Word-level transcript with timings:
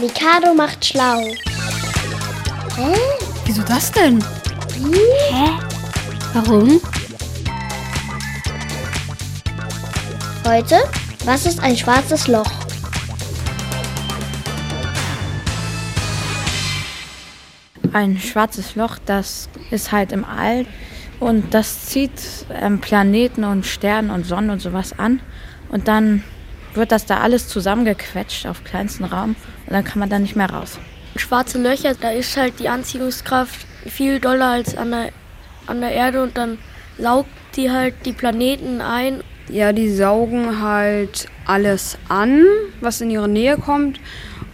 Mikado 0.00 0.52
macht 0.52 0.84
schlau. 0.84 1.22
Hä? 2.76 2.94
Wieso 3.46 3.62
das 3.62 3.90
denn? 3.92 4.22
Hä? 5.30 5.50
Warum? 6.34 6.80
Heute, 10.46 10.76
was 11.24 11.46
ist 11.46 11.60
ein 11.60 11.76
schwarzes 11.76 12.28
Loch? 12.28 12.50
Ein 17.94 18.18
schwarzes 18.18 18.76
Loch, 18.76 18.98
das 19.06 19.48
ist 19.70 19.92
halt 19.92 20.12
im 20.12 20.26
All 20.26 20.66
und 21.20 21.54
das 21.54 21.86
zieht 21.86 22.20
ähm, 22.52 22.82
Planeten 22.82 23.44
und 23.44 23.64
Sterne 23.64 24.12
und 24.12 24.26
Sonnen 24.26 24.50
und 24.50 24.60
sowas 24.60 24.98
an 24.98 25.20
und 25.70 25.88
dann 25.88 26.22
wird 26.76 26.92
das 26.92 27.06
da 27.06 27.18
alles 27.18 27.48
zusammengequetscht 27.48 28.46
auf 28.46 28.64
kleinsten 28.64 29.04
Raum 29.04 29.36
und 29.66 29.72
dann 29.72 29.84
kann 29.84 29.98
man 29.98 30.08
da 30.08 30.18
nicht 30.18 30.36
mehr 30.36 30.50
raus. 30.50 30.78
Schwarze 31.16 31.58
Löcher, 31.58 31.94
da 31.94 32.10
ist 32.10 32.36
halt 32.36 32.60
die 32.60 32.68
Anziehungskraft 32.68 33.66
viel 33.86 34.20
doller 34.20 34.48
als 34.48 34.76
an 34.76 34.90
der, 34.90 35.10
an 35.66 35.80
der 35.80 35.92
Erde 35.92 36.22
und 36.22 36.36
dann 36.36 36.58
saugt 36.98 37.30
die 37.56 37.70
halt 37.70 37.94
die 38.04 38.12
Planeten 38.12 38.80
ein. 38.80 39.22
Ja, 39.48 39.72
die 39.72 39.90
saugen 39.90 40.60
halt 40.60 41.28
alles 41.46 41.96
an, 42.08 42.44
was 42.80 43.00
in 43.00 43.10
ihre 43.10 43.28
Nähe 43.28 43.56
kommt. 43.56 44.00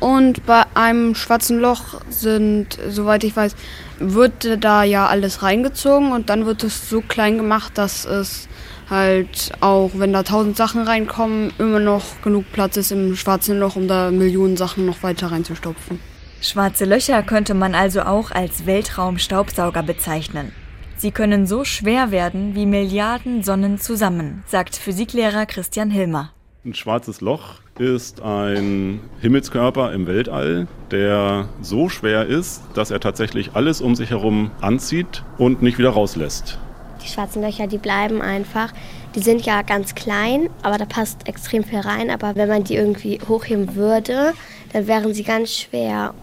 Und 0.00 0.44
bei 0.46 0.64
einem 0.74 1.14
schwarzen 1.14 1.60
Loch 1.60 2.00
sind, 2.10 2.78
soweit 2.88 3.24
ich 3.24 3.36
weiß, 3.36 3.54
wird 3.98 4.64
da 4.64 4.82
ja 4.82 5.06
alles 5.06 5.42
reingezogen 5.42 6.12
und 6.12 6.28
dann 6.28 6.44
wird 6.44 6.64
es 6.64 6.90
so 6.90 7.00
klein 7.00 7.36
gemacht, 7.36 7.78
dass 7.78 8.04
es 8.04 8.48
halt 8.92 9.50
auch, 9.60 9.90
wenn 9.94 10.12
da 10.12 10.22
tausend 10.22 10.56
Sachen 10.56 10.82
reinkommen, 10.82 11.52
immer 11.58 11.80
noch 11.80 12.04
genug 12.22 12.44
Platz 12.52 12.76
ist 12.76 12.92
im 12.92 13.16
schwarzen 13.16 13.58
Loch, 13.58 13.74
um 13.74 13.88
da 13.88 14.12
Millionen 14.12 14.56
Sachen 14.56 14.86
noch 14.86 15.02
weiter 15.02 15.32
reinzustopfen. 15.32 15.98
Schwarze 16.40 16.84
Löcher 16.84 17.22
könnte 17.22 17.54
man 17.54 17.74
also 17.74 18.02
auch 18.02 18.30
als 18.30 18.66
Weltraumstaubsauger 18.66 19.82
bezeichnen. 19.82 20.52
Sie 20.96 21.10
können 21.10 21.46
so 21.46 21.64
schwer 21.64 22.10
werden 22.12 22.54
wie 22.54 22.66
Milliarden 22.66 23.42
Sonnen 23.42 23.78
zusammen, 23.78 24.44
sagt 24.46 24.76
Physiklehrer 24.76 25.46
Christian 25.46 25.90
Hilmer. 25.90 26.30
Ein 26.64 26.74
schwarzes 26.74 27.20
Loch 27.20 27.60
ist 27.78 28.22
ein 28.22 29.00
Himmelskörper 29.20 29.92
im 29.92 30.06
Weltall, 30.06 30.68
der 30.92 31.48
so 31.60 31.88
schwer 31.88 32.26
ist, 32.26 32.62
dass 32.74 32.92
er 32.92 33.00
tatsächlich 33.00 33.54
alles 33.54 33.80
um 33.80 33.96
sich 33.96 34.10
herum 34.10 34.52
anzieht 34.60 35.24
und 35.38 35.62
nicht 35.62 35.78
wieder 35.78 35.90
rauslässt. 35.90 36.58
Die 37.02 37.08
schwarzen 37.08 37.42
Löcher, 37.42 37.66
die 37.66 37.78
bleiben 37.78 38.22
einfach. 38.22 38.72
Die 39.14 39.20
sind 39.20 39.44
ja 39.44 39.62
ganz 39.62 39.94
klein, 39.94 40.48
aber 40.62 40.78
da 40.78 40.84
passt 40.84 41.28
extrem 41.28 41.64
viel 41.64 41.80
rein. 41.80 42.10
Aber 42.10 42.36
wenn 42.36 42.48
man 42.48 42.64
die 42.64 42.76
irgendwie 42.76 43.18
hochheben 43.28 43.74
würde, 43.74 44.32
dann 44.72 44.86
wären 44.86 45.12
sie 45.12 45.24
ganz 45.24 45.52
schwer. 45.52 46.14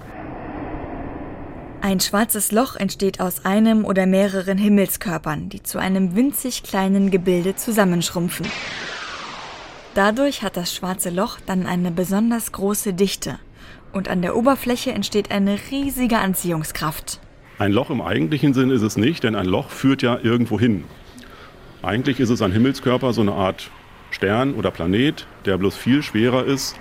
Ein 1.81 1.99
schwarzes 1.99 2.51
Loch 2.51 2.75
entsteht 2.75 3.21
aus 3.21 3.45
einem 3.45 3.85
oder 3.85 4.05
mehreren 4.05 4.57
Himmelskörpern, 4.57 5.49
die 5.49 5.63
zu 5.63 5.79
einem 5.79 6.15
winzig 6.15 6.63
kleinen 6.63 7.09
Gebilde 7.09 7.55
zusammenschrumpfen. 7.55 8.47
Dadurch 9.93 10.43
hat 10.43 10.57
das 10.57 10.73
schwarze 10.73 11.09
Loch 11.09 11.39
dann 11.45 11.65
eine 11.65 11.91
besonders 11.91 12.51
große 12.51 12.93
Dichte 12.93 13.39
und 13.93 14.07
an 14.07 14.21
der 14.21 14.35
Oberfläche 14.35 14.91
entsteht 14.91 15.31
eine 15.31 15.57
riesige 15.71 16.19
Anziehungskraft. 16.19 17.19
Ein 17.59 17.73
Loch 17.73 17.89
im 17.89 17.99
eigentlichen 17.99 18.53
Sinn 18.53 18.69
ist 18.69 18.83
es 18.83 18.95
nicht, 18.95 19.25
denn 19.25 19.35
ein 19.35 19.45
Loch 19.45 19.69
führt 19.69 20.01
ja 20.01 20.17
irgendwo 20.23 20.57
hin. 20.57 20.85
Eigentlich 21.81 22.21
ist 22.21 22.29
es 22.29 22.41
ein 22.41 22.53
Himmelskörper, 22.53 23.11
so 23.11 23.19
eine 23.19 23.33
Art 23.33 23.69
Stern 24.11 24.53
oder 24.53 24.71
Planet, 24.71 25.27
der 25.43 25.57
bloß 25.57 25.75
viel 25.75 26.01
schwerer 26.01 26.45
ist 26.45 26.77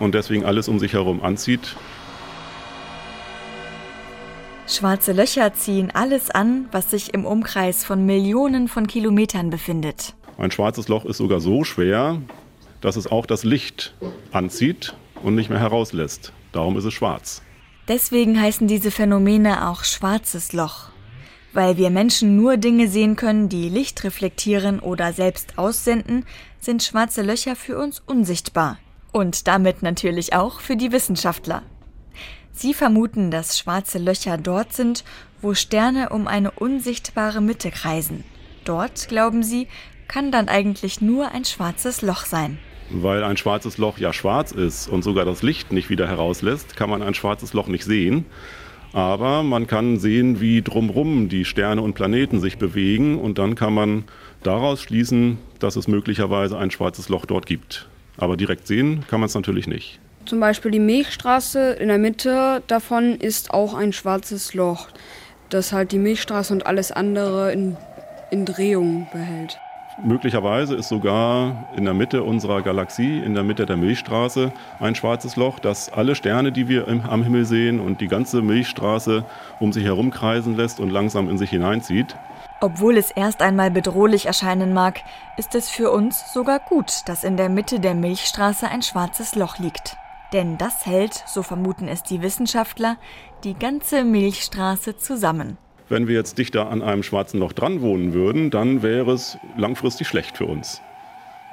und 0.00 0.14
deswegen 0.14 0.46
alles 0.46 0.66
um 0.66 0.78
sich 0.78 0.94
herum 0.94 1.22
anzieht. 1.22 1.76
Schwarze 4.66 5.12
Löcher 5.12 5.52
ziehen 5.52 5.90
alles 5.92 6.30
an, 6.30 6.70
was 6.72 6.90
sich 6.90 7.12
im 7.12 7.26
Umkreis 7.26 7.84
von 7.84 8.06
Millionen 8.06 8.68
von 8.68 8.86
Kilometern 8.86 9.50
befindet. 9.50 10.14
Ein 10.38 10.50
schwarzes 10.50 10.88
Loch 10.88 11.04
ist 11.04 11.18
sogar 11.18 11.40
so 11.40 11.64
schwer, 11.64 12.22
dass 12.80 12.96
es 12.96 13.06
auch 13.12 13.26
das 13.26 13.44
Licht 13.44 13.92
anzieht 14.32 14.94
und 15.22 15.34
nicht 15.34 15.50
mehr 15.50 15.60
herauslässt. 15.60 16.32
Darum 16.52 16.78
ist 16.78 16.86
es 16.86 16.94
schwarz. 16.94 17.42
Deswegen 17.88 18.40
heißen 18.40 18.66
diese 18.66 18.90
Phänomene 18.90 19.68
auch 19.68 19.84
schwarzes 19.84 20.52
Loch. 20.52 20.88
Weil 21.52 21.76
wir 21.76 21.90
Menschen 21.90 22.34
nur 22.34 22.56
Dinge 22.56 22.88
sehen 22.88 23.14
können, 23.14 23.48
die 23.48 23.68
Licht 23.68 24.04
reflektieren 24.04 24.80
oder 24.80 25.12
selbst 25.12 25.58
aussenden, 25.58 26.24
sind 26.58 26.82
schwarze 26.82 27.22
Löcher 27.22 27.56
für 27.56 27.78
uns 27.78 28.00
unsichtbar. 28.06 28.78
Und 29.12 29.46
damit 29.46 29.82
natürlich 29.82 30.32
auch 30.32 30.60
für 30.60 30.76
die 30.76 30.90
Wissenschaftler. 30.90 31.62
Sie 32.52 32.72
vermuten, 32.72 33.30
dass 33.30 33.58
schwarze 33.58 33.98
Löcher 33.98 34.38
dort 34.38 34.72
sind, 34.72 35.04
wo 35.42 35.54
Sterne 35.54 36.08
um 36.08 36.26
eine 36.26 36.50
unsichtbare 36.52 37.40
Mitte 37.40 37.70
kreisen. 37.70 38.24
Dort, 38.64 39.08
glauben 39.08 39.42
sie, 39.42 39.68
kann 40.08 40.32
dann 40.32 40.48
eigentlich 40.48 41.00
nur 41.00 41.32
ein 41.32 41.44
schwarzes 41.44 42.00
Loch 42.00 42.24
sein. 42.24 42.58
Weil 43.02 43.24
ein 43.24 43.36
schwarzes 43.36 43.76
Loch 43.76 43.98
ja 43.98 44.12
schwarz 44.12 44.52
ist 44.52 44.88
und 44.88 45.02
sogar 45.02 45.24
das 45.24 45.42
Licht 45.42 45.72
nicht 45.72 45.90
wieder 45.90 46.06
herauslässt, 46.06 46.76
kann 46.76 46.88
man 46.88 47.02
ein 47.02 47.14
schwarzes 47.14 47.52
Loch 47.52 47.66
nicht 47.66 47.84
sehen. 47.84 48.24
Aber 48.92 49.42
man 49.42 49.66
kann 49.66 49.98
sehen, 49.98 50.40
wie 50.40 50.62
drumrum 50.62 51.28
die 51.28 51.44
Sterne 51.44 51.82
und 51.82 51.94
Planeten 51.94 52.40
sich 52.40 52.58
bewegen 52.58 53.18
und 53.18 53.38
dann 53.38 53.56
kann 53.56 53.74
man 53.74 54.04
daraus 54.44 54.80
schließen, 54.80 55.38
dass 55.58 55.74
es 55.74 55.88
möglicherweise 55.88 56.56
ein 56.56 56.70
schwarzes 56.70 57.08
Loch 57.08 57.26
dort 57.26 57.46
gibt. 57.46 57.88
Aber 58.16 58.36
direkt 58.36 58.68
sehen 58.68 59.04
kann 59.10 59.18
man 59.18 59.26
es 59.26 59.34
natürlich 59.34 59.66
nicht. 59.66 59.98
Zum 60.26 60.38
Beispiel 60.38 60.70
die 60.70 60.78
Milchstraße 60.78 61.72
in 61.72 61.88
der 61.88 61.98
Mitte 61.98 62.62
davon 62.68 63.16
ist 63.16 63.50
auch 63.50 63.74
ein 63.74 63.92
schwarzes 63.92 64.54
Loch, 64.54 64.88
das 65.50 65.72
halt 65.72 65.90
die 65.90 65.98
Milchstraße 65.98 66.52
und 66.52 66.64
alles 66.64 66.92
andere 66.92 67.52
in, 67.52 67.76
in 68.30 68.46
Drehung 68.46 69.08
behält. 69.12 69.58
Möglicherweise 70.02 70.74
ist 70.74 70.88
sogar 70.88 71.68
in 71.76 71.84
der 71.84 71.94
Mitte 71.94 72.24
unserer 72.24 72.62
Galaxie, 72.62 73.20
in 73.20 73.34
der 73.34 73.44
Mitte 73.44 73.64
der 73.64 73.76
Milchstraße, 73.76 74.52
ein 74.80 74.96
schwarzes 74.96 75.36
Loch, 75.36 75.60
das 75.60 75.92
alle 75.92 76.16
Sterne, 76.16 76.50
die 76.50 76.68
wir 76.68 76.88
im, 76.88 77.02
am 77.02 77.22
Himmel 77.22 77.44
sehen 77.44 77.78
und 77.78 78.00
die 78.00 78.08
ganze 78.08 78.42
Milchstraße 78.42 79.24
um 79.60 79.72
sich 79.72 79.84
herum 79.84 80.10
kreisen 80.10 80.56
lässt 80.56 80.80
und 80.80 80.90
langsam 80.90 81.30
in 81.30 81.38
sich 81.38 81.50
hineinzieht. 81.50 82.16
Obwohl 82.60 82.96
es 82.96 83.12
erst 83.12 83.40
einmal 83.40 83.70
bedrohlich 83.70 84.26
erscheinen 84.26 84.72
mag, 84.72 85.00
ist 85.36 85.54
es 85.54 85.70
für 85.70 85.92
uns 85.92 86.32
sogar 86.32 86.58
gut, 86.58 87.02
dass 87.06 87.22
in 87.22 87.36
der 87.36 87.48
Mitte 87.48 87.78
der 87.78 87.94
Milchstraße 87.94 88.68
ein 88.68 88.82
schwarzes 88.82 89.36
Loch 89.36 89.58
liegt. 89.58 89.96
Denn 90.32 90.58
das 90.58 90.86
hält, 90.86 91.22
so 91.26 91.42
vermuten 91.42 91.86
es 91.86 92.02
die 92.02 92.20
Wissenschaftler, 92.20 92.96
die 93.44 93.54
ganze 93.54 94.02
Milchstraße 94.02 94.96
zusammen. 94.96 95.58
Wenn 95.88 96.08
wir 96.08 96.14
jetzt 96.14 96.38
dichter 96.38 96.70
an 96.70 96.82
einem 96.82 97.02
schwarzen 97.02 97.40
Loch 97.40 97.52
dran 97.52 97.82
wohnen 97.82 98.14
würden, 98.14 98.50
dann 98.50 98.82
wäre 98.82 99.12
es 99.12 99.36
langfristig 99.56 100.08
schlecht 100.08 100.38
für 100.38 100.46
uns. 100.46 100.80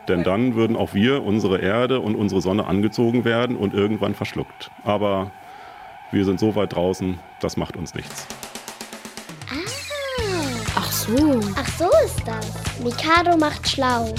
Denn 0.07 0.23
dann 0.23 0.55
würden 0.55 0.77
auch 0.77 0.93
wir, 0.93 1.23
unsere 1.23 1.59
Erde 1.59 1.99
und 1.99 2.15
unsere 2.15 2.41
Sonne 2.41 2.65
angezogen 2.65 3.25
werden 3.25 3.57
und 3.57 3.73
irgendwann 3.73 4.15
verschluckt. 4.15 4.71
Aber 4.83 5.31
wir 6.11 6.23
sind 6.23 6.39
so 6.39 6.55
weit 6.55 6.73
draußen, 6.73 7.19
das 7.41 7.57
macht 7.57 7.75
uns 7.75 7.93
nichts. 7.93 8.25
Ach 10.75 10.91
so. 10.91 11.39
Ach 11.55 11.67
so 11.77 11.89
ist 12.05 12.25
das. 12.25 12.79
Mikado 12.81 13.37
macht 13.37 13.67
schlau. 13.67 14.13